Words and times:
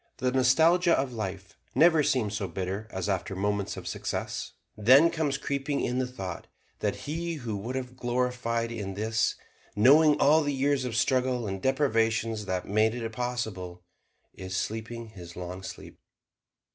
The 0.17 0.31
nostalgia 0.31 0.97
of 0.97 1.13
life 1.13 1.55
never 1.75 2.01
seems 2.01 2.33
so 2.35 2.47
bitter 2.47 2.87
as 2.89 3.07
after 3.07 3.35
moments 3.35 3.77
of 3.77 3.87
success; 3.87 4.53
then 4.75 5.11
comes 5.11 5.37
creeping 5.37 5.79
in 5.81 5.99
the 5.99 6.07
thought 6.07 6.47
that 6.79 6.95
he 7.05 7.35
who 7.35 7.55
would 7.57 7.75
have 7.75 7.97
gloried 7.97 8.71
in 8.71 8.95
this 8.95 9.35
knowing 9.75 10.19
all 10.19 10.41
the 10.41 10.53
years 10.55 10.85
of 10.85 10.95
struggle 10.95 11.45
and 11.45 11.61
deprivations 11.61 12.45
that 12.45 12.67
made 12.67 12.95
it 12.95 13.07
possible 13.11 13.83
is 14.33 14.57
sleeping 14.57 15.09
his 15.09 15.35
long 15.35 15.61
sleep. 15.61 15.99